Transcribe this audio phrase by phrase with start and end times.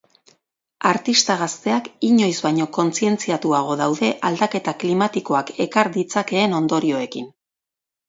[0.91, 7.35] Artista gazteak inoiz baino kontzentziatuago daude aldaketa klimatikoak ekar ditzakeen ondorioekin.